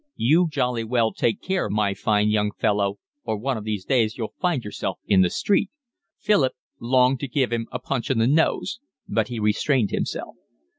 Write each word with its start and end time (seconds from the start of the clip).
"You 0.15 0.47
jolly 0.49 0.83
well 0.83 1.13
take 1.13 1.43
care, 1.43 1.69
my 1.69 1.93
fine 1.93 2.29
young 2.31 2.53
fellow, 2.57 2.97
or 3.23 3.37
one 3.37 3.55
of 3.55 3.65
these 3.65 3.85
days 3.85 4.17
you'll 4.17 4.33
find 4.41 4.63
yourself 4.63 4.97
in 5.05 5.21
the 5.21 5.29
street." 5.29 5.69
Philip 6.17 6.53
longed 6.79 7.19
to 7.19 7.27
give 7.27 7.53
him 7.53 7.67
a 7.71 7.77
punch 7.77 8.09
on 8.09 8.17
the 8.17 8.25
nose, 8.25 8.79
but 9.07 9.27
he 9.27 9.37
restrained 9.39 9.91
himself. 9.91 10.37